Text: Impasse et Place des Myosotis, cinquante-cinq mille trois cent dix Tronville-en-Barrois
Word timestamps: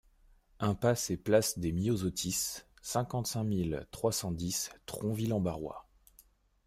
Impasse 0.59 1.11
et 1.11 1.15
Place 1.17 1.59
des 1.59 1.71
Myosotis, 1.71 2.63
cinquante-cinq 2.81 3.43
mille 3.43 3.85
trois 3.91 4.11
cent 4.11 4.31
dix 4.31 4.71
Tronville-en-Barrois 4.87 5.87